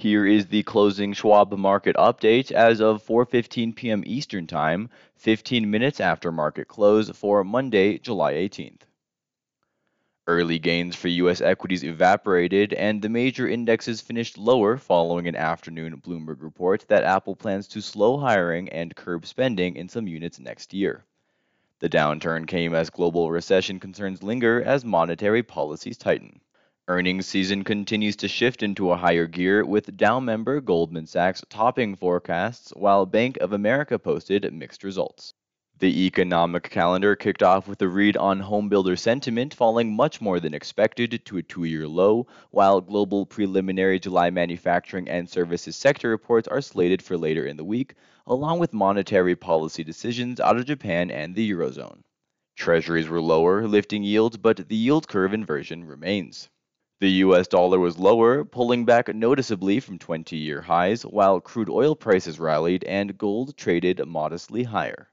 [0.00, 4.04] Here is the closing Schwab market update as of 4:15 p.m.
[4.06, 8.82] Eastern Time, 15 minutes after market close for Monday, July 18th.
[10.28, 16.00] Early gains for US equities evaporated and the major indexes finished lower following an afternoon
[16.00, 20.72] Bloomberg report that Apple plans to slow hiring and curb spending in some units next
[20.72, 21.06] year.
[21.80, 26.40] The downturn came as global recession concerns linger as monetary policies tighten.
[26.90, 31.94] Earnings season continues to shift into a higher gear, with Dow member Goldman Sachs topping
[31.94, 35.34] forecasts, while Bank of America posted mixed results.
[35.80, 40.54] The economic calendar kicked off with a read on homebuilder sentiment falling much more than
[40.54, 46.48] expected to a two year low, while global preliminary July manufacturing and services sector reports
[46.48, 51.10] are slated for later in the week, along with monetary policy decisions out of Japan
[51.10, 52.00] and the Eurozone.
[52.56, 56.48] Treasuries were lower, lifting yields, but the yield curve inversion remains.
[57.00, 61.94] The US dollar was lower, pulling back noticeably from 20 year highs, while crude oil
[61.94, 65.08] prices rallied and gold traded modestly higher.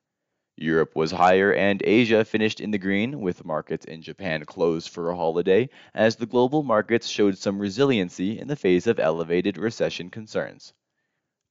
[0.58, 5.12] Europe was higher and Asia finished in the green, with markets in Japan closed for
[5.12, 10.10] a holiday, as the global markets showed some resiliency in the face of elevated recession
[10.10, 10.74] concerns.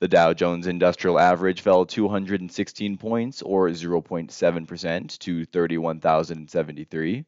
[0.01, 7.25] The Dow Jones Industrial Average fell 216 points or 0.7% to 31,073.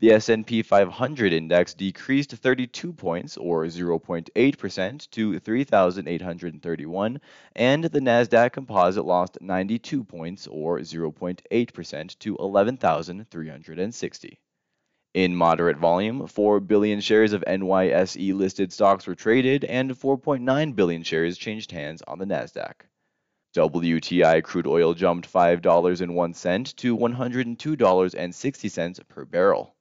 [0.00, 7.20] The S&P 500 index decreased 32 points or 0.8% to 3831
[7.54, 14.40] and the Nasdaq Composite lost 92 points or 0.8% to 11360.
[15.12, 21.02] In moderate volume, 4 billion shares of NYSE listed stocks were traded and 4.9 billion
[21.02, 22.86] shares changed hands on the Nasdaq.
[23.54, 29.76] WTI crude oil jumped $5.01 to $102.60 per barrel.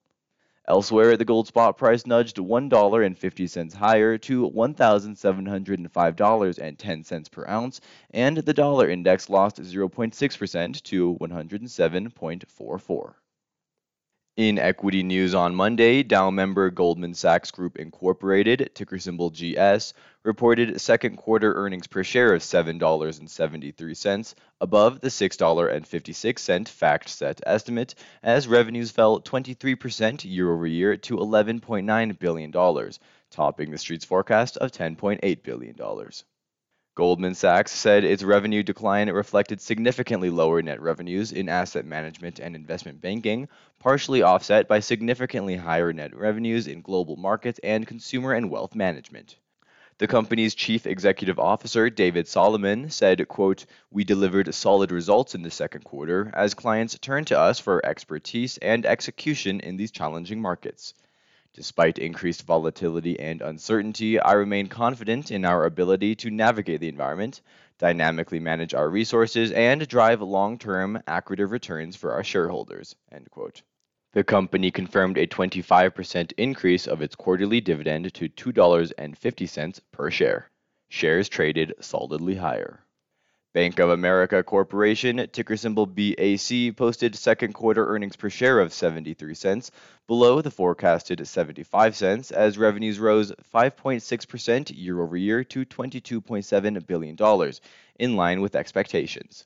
[0.70, 7.82] Elsewhere, the gold spot price nudged $1.50 higher to $1,705.10 per ounce,
[8.12, 13.14] and the dollar index lost 0.6% to 107.44.
[14.40, 20.80] In equity news on Monday, Dow member Goldman Sachs Group Incorporated, ticker symbol GS, reported
[20.80, 25.84] second quarter earnings per share of $7.73, above the $6.56
[26.70, 32.92] FactSet estimate, as revenues fell 23% year over year to $11.9 billion,
[33.30, 35.76] topping the street's forecast of $10.8 billion.
[37.00, 42.58] Goldman Sachs said its revenue decline reflected significantly lower net revenues in asset management and
[42.58, 43.48] investment banking,
[43.80, 49.38] partially offset by significantly higher net revenues in global markets and consumer and wealth management.
[50.00, 55.52] The company's chief executive officer, David Solomon, said, quote, "We delivered solid results in the
[55.52, 60.94] second quarter as clients turned to us for expertise and execution in these challenging markets.
[61.54, 67.42] Despite increased volatility and uncertainty, I remain confident in our ability to navigate the environment,
[67.80, 72.96] dynamically manage our resources, and drive long-term accretive returns for our shareholders."
[74.14, 80.50] The company confirmed a 25% increase of its quarterly dividend to $2.50 per share.
[80.90, 82.84] Shares traded solidly higher.
[83.52, 89.34] Bank of America Corporation, ticker symbol BAC, posted second quarter earnings per share of 73
[89.34, 89.72] cents,
[90.06, 97.54] below the forecasted 75 cents, as revenues rose 5.6% year over year to $22.7 billion,
[97.98, 99.46] in line with expectations.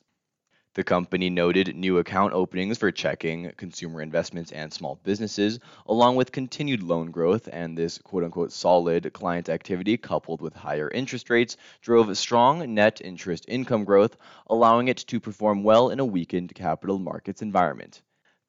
[0.74, 6.32] The company noted new account openings for checking, consumer investments, and small businesses, along with
[6.32, 11.56] continued loan growth and this quote unquote solid client activity coupled with higher interest rates
[11.80, 14.16] drove strong net interest income growth,
[14.50, 18.02] allowing it to perform well in a weakened capital markets environment.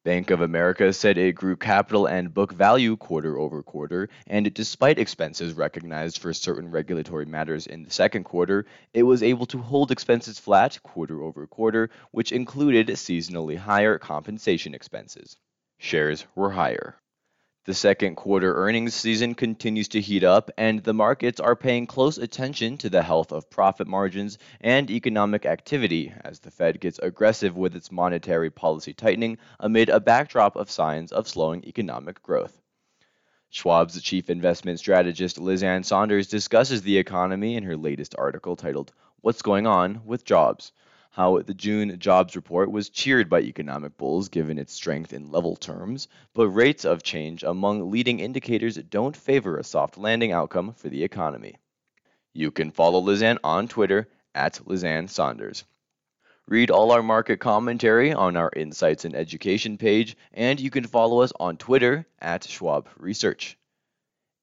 [0.06, 5.00] Bank of America said it grew capital and book value quarter over quarter, and despite
[5.00, 9.90] expenses recognized for certain regulatory matters in the second quarter, it was able to hold
[9.90, 15.34] expenses flat quarter over quarter, which included seasonally higher compensation expenses.
[15.78, 16.94] Shares were higher.
[17.66, 22.16] The second quarter earnings season continues to heat up, and the markets are paying close
[22.16, 27.56] attention to the health of profit margins and economic activity as the Fed gets aggressive
[27.56, 32.56] with its monetary policy tightening amid a backdrop of signs of slowing economic growth.
[33.50, 38.92] Schwab's chief investment strategist Liz Ann Sonders discusses the economy in her latest article titled,
[39.22, 40.70] What's Going On with Jobs?
[41.16, 45.56] How the June jobs report was cheered by economic bulls given its strength in level
[45.56, 50.90] terms, but rates of change among leading indicators don't favor a soft landing outcome for
[50.90, 51.56] the economy.
[52.34, 55.64] You can follow Liz Ann on Twitter at Liz Ann Sonders.
[56.48, 61.22] Read all our market commentary on our Insights and Education page, and you can follow
[61.22, 63.56] us on Twitter at Schwab Research.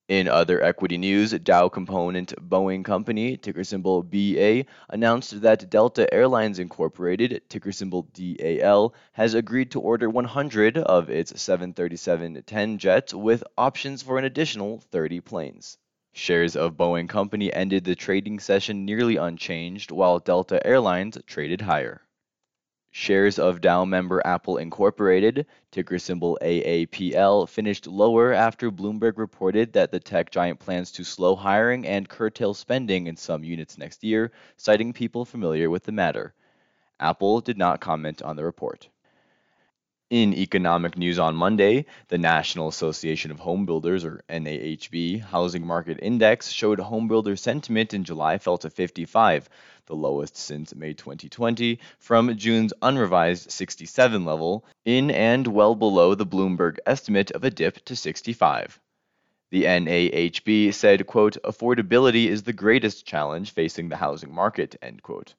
[0.10, 6.60] In other equity news, Dow component Boeing Company, ticker symbol BA, announced that Delta Airlines
[6.60, 14.02] Incorporated, ticker symbol DAL, has agreed to order 100 of its 737-10 jets with options
[14.02, 15.78] for an additional 30 planes.
[16.12, 22.02] Shares of Boeing Company ended the trading session nearly unchanged, while Delta Airlines traded higher.
[22.96, 29.90] Shares of Dow member Apple Incorporated, ticker symbol AAPL, finished lower after Bloomberg reported that
[29.90, 34.32] the tech giant plans to slow hiring and curtail spending in some units next year,
[34.58, 36.36] citing people familiar with the matter.
[37.00, 38.90] Apple did not comment on the report.
[40.14, 45.98] In economic news on Monday, the National Association of Home Builders, or NAHB, Housing Market
[46.04, 49.50] Index showed homebuilder sentiment in July fell to 55,
[49.88, 56.28] the lowest since May 2020, from June's unrevised 67 level, in and well below the
[56.28, 58.80] Bloomberg estimate of a dip to 65.
[59.50, 65.34] The NAHB said, quote, affordability is the greatest challenge facing the housing market, end quote.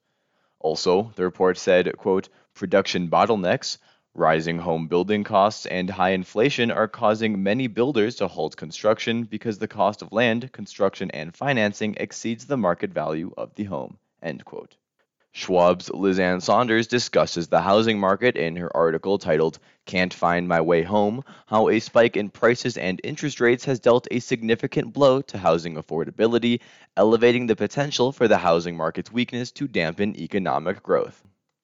[0.59, 3.79] Also, the report said, quote, production bottlenecks,
[4.17, 9.59] Rising home building costs and high inflation are causing many builders to halt construction because
[9.59, 13.99] the cost of land, construction, and financing exceeds the market value of the home.
[14.23, 14.77] End quote.
[15.33, 20.61] Schwab's Liz Ann Sonders discusses the housing market in her article titled Can't Find My
[20.61, 25.23] Way Home How a Spike in Prices and Interest Rates Has Dealt a Significant Blow
[25.23, 26.61] to Housing Affordability,
[26.97, 31.21] elevating the potential for the housing market's weakness to dampen economic growth.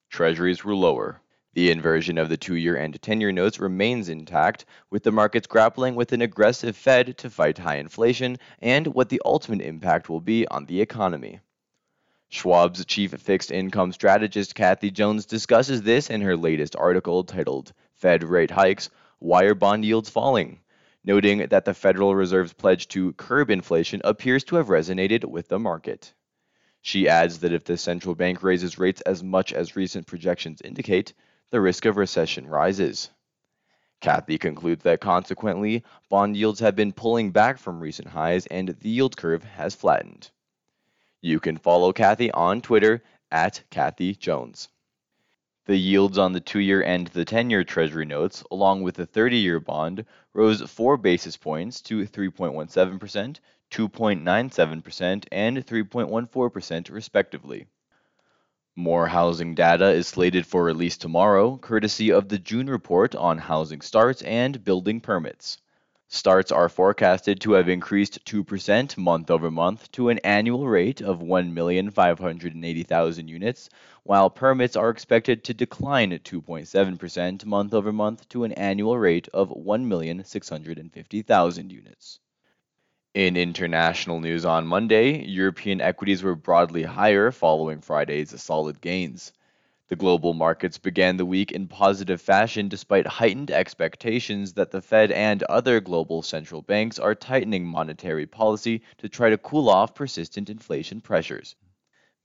[0.08, 1.20] Treasuries were lower.
[1.52, 5.48] The inversion of the two year and 10 year notes remains intact, with the markets
[5.48, 10.20] grappling with an aggressive Fed to fight high inflation and what the ultimate impact will
[10.20, 11.40] be on the economy.
[12.28, 18.22] Schwab's chief fixed income strategist Kathy Jones discusses this in her latest article titled Fed
[18.22, 18.88] Rate Hikes
[19.18, 20.60] Why Are Bond Yields Falling?
[21.04, 25.58] noting that the Federal Reserve's pledge to curb inflation appears to have resonated with the
[25.58, 26.14] market.
[26.80, 31.12] She adds that if the central bank raises rates as much as recent projections indicate,
[31.50, 33.10] the risk of recession rises.
[34.00, 38.88] Kathy concludes that consequently, bond yields have been pulling back from recent highs and the
[38.88, 40.30] yield curve has flattened.
[41.20, 44.68] You can follow Kathy on Twitter at Kathy Jones.
[45.66, 49.04] The yields on the two year and the 10 year Treasury notes, along with the
[49.04, 53.38] 30 year bond, rose 4 basis points to 3.17%,
[53.70, 57.66] 2.97%, and 3.14%, respectively.
[58.76, 63.80] More housing data is slated for release tomorrow, courtesy of the June report on housing
[63.80, 65.58] starts and building permits.
[66.06, 71.20] Starts are forecasted to have increased 2% month over month to an annual rate of
[71.20, 73.68] 1,580,000 units,
[74.02, 79.50] while permits are expected to decline 2.7% month over month to an annual rate of
[79.50, 82.20] 1,650,000 units.
[83.14, 89.32] In international news on Monday, European equities were broadly higher following Friday's solid gains.
[89.88, 95.10] The global markets began the week in positive fashion despite heightened expectations that the Fed
[95.10, 100.48] and other global central banks are tightening monetary policy to try to cool off persistent
[100.48, 101.56] inflation pressures.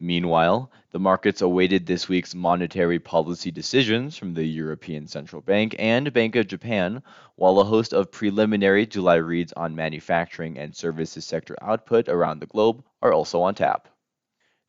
[0.01, 6.11] Meanwhile, the markets awaited this week's monetary policy decisions from the European Central Bank and
[6.11, 7.01] Bank of Japan,
[7.35, 12.45] while a host of preliminary July reads on manufacturing and services sector output around the
[12.45, 13.87] globe are also on tap.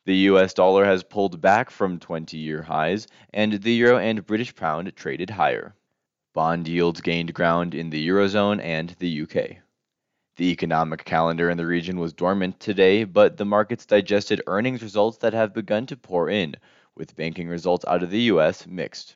[0.05, 4.55] The US dollar has pulled back from 20 year highs, and the euro and British
[4.55, 5.75] pound traded higher.
[6.33, 9.57] Bond yields gained ground in the Eurozone and the UK.
[10.37, 15.17] The economic calendar in the region was dormant today, but the markets digested earnings results
[15.17, 16.55] that have begun to pour in,
[16.95, 18.67] with banking results out of the U.S.
[18.67, 19.15] mixed.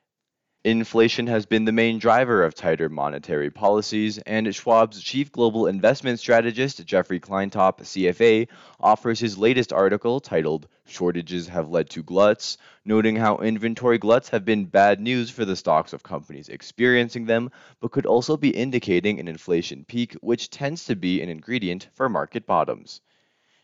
[0.63, 6.19] Inflation has been the main driver of tighter monetary policies, and Schwab's chief global investment
[6.19, 8.47] strategist, Jeffrey Kleintop, CFA,
[8.79, 14.45] offers his latest article titled Shortages Have Led to Gluts, noting how inventory gluts have
[14.45, 17.49] been bad news for the stocks of companies experiencing them,
[17.79, 22.07] but could also be indicating an inflation peak, which tends to be an ingredient for
[22.07, 23.01] market bottoms.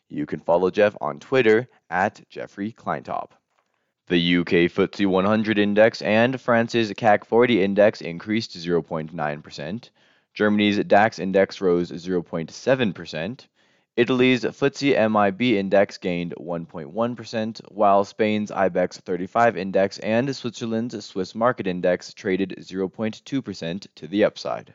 [0.09, 3.33] You can follow Jeff on Twitter at Jeffrey Kleintop.
[4.09, 9.89] The UK FTSE 100 index and France's CAC 40 index increased 0.9%.
[10.33, 13.47] Germany's DAX index rose 0.7%.
[13.97, 21.67] Italy's FTSE MIB index gained 1.1%, while Spain's IBEX 35 index and Switzerland's Swiss market
[21.67, 24.73] index traded 0.2% to the upside.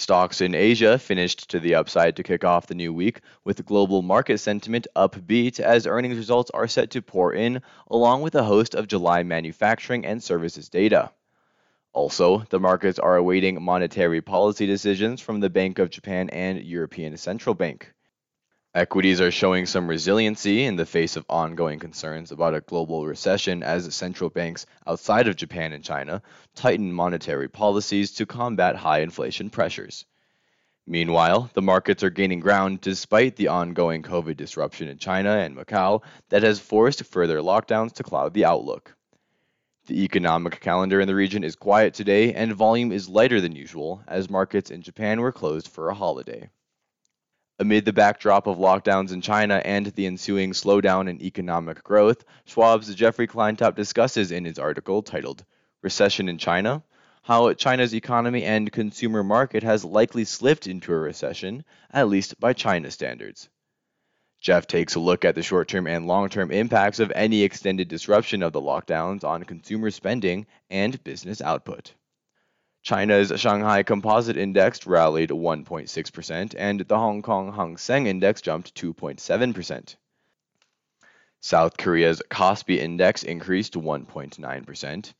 [0.00, 4.00] Stocks in Asia finished to the upside to kick off the new week, with global
[4.00, 8.74] market sentiment upbeat as earnings results are set to pour in, along with a host
[8.74, 11.12] of July manufacturing and services data.
[11.92, 17.14] Also, the markets are awaiting monetary policy decisions from the Bank of Japan and European
[17.18, 17.92] Central Bank.
[18.72, 23.64] Equities are showing some resiliency in the face of ongoing concerns about a global recession
[23.64, 26.22] as central banks outside of Japan and China
[26.54, 30.06] tighten monetary policies to combat high inflation pressures.
[30.86, 36.04] Meanwhile, the markets are gaining ground despite the ongoing COVID disruption in China and Macau
[36.28, 38.94] that has forced further lockdowns to cloud the outlook.
[39.86, 44.04] The economic calendar in the region is quiet today and volume is lighter than usual
[44.06, 46.50] as markets in Japan were closed for a holiday.
[47.60, 52.94] Amid the backdrop of lockdowns in China and the ensuing slowdown in economic growth, Schwab's
[52.94, 55.44] Jeffrey Kleintop discusses in his article titled
[55.82, 56.82] Recession in China
[57.22, 62.54] how China's economy and consumer market has likely slipped into a recession, at least by
[62.54, 63.50] China standards.
[64.40, 67.88] Jeff takes a look at the short term and long term impacts of any extended
[67.88, 71.92] disruption of the lockdowns on consumer spending and business output.
[72.82, 79.96] China's Shanghai Composite Index rallied 1.6%, and the Hong Kong Hang Seng Index jumped 2.7%.
[81.40, 85.12] South Korea's Kospi Index increased 1.9%.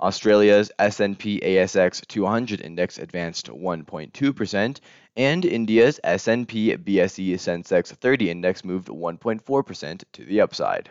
[0.00, 4.80] Australia's S&P ASX 200 index advanced 1.2%,
[5.16, 10.88] and India's S&P BSE Sensex 30 index moved 1.4% to the upside.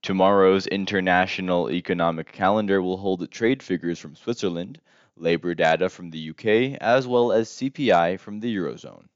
[0.00, 4.80] Tomorrow's international economic calendar will hold trade figures from Switzerland,
[5.16, 9.06] labor data from the UK, as well as CPI from the Eurozone.